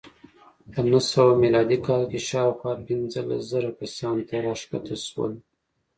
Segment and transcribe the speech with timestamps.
[0.71, 5.33] په نهه سوه میلادي کال کې شاوخوا پنځلس زره کسانو ته راښکته شول